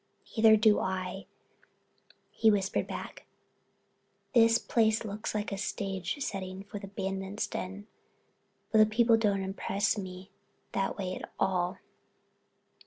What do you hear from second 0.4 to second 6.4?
do I," he whispered back. "The place looks like a stage